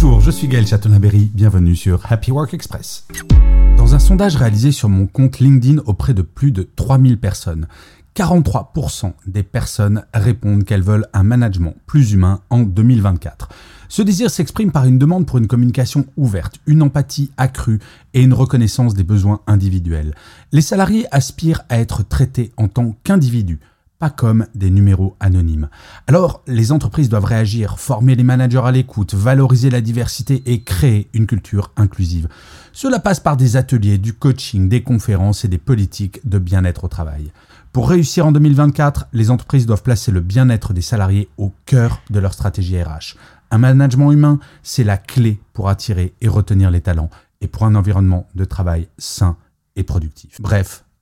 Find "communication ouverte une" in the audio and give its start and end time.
15.48-16.82